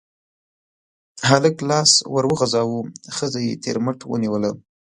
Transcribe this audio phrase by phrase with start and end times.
[1.29, 2.79] هلک لاس ور وغزاوه،
[3.15, 4.51] ښځه يې تر مټ ونيوله.